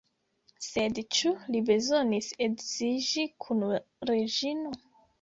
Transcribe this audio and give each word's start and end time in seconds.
Sed 0.67 1.01
ĉu 1.17 1.33
li 1.57 1.61
bezonis 1.69 2.33
edziĝi 2.49 3.29
kun 3.47 3.65
Reĝino? 4.15 4.79